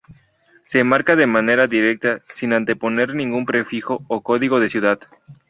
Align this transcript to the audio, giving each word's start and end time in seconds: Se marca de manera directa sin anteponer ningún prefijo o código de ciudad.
Se 0.63 0.83
marca 0.83 1.15
de 1.15 1.27
manera 1.27 1.67
directa 1.67 2.23
sin 2.33 2.53
anteponer 2.53 3.13
ningún 3.13 3.45
prefijo 3.45 4.03
o 4.07 4.23
código 4.23 4.59
de 4.59 4.67
ciudad. 4.67 4.99